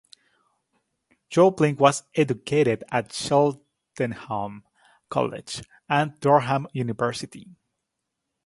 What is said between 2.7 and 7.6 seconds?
at Cheltenham College and Durham University.